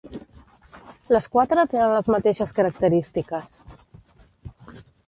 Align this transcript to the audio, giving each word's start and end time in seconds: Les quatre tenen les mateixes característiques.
Les 1.17 1.27
quatre 1.35 1.67
tenen 1.75 1.93
les 1.99 2.11
mateixes 2.17 2.55
característiques. 2.61 3.55